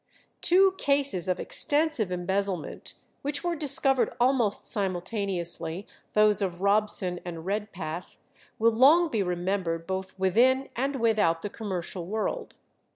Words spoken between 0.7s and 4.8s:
cases of extensive embezzlement which were discovered almost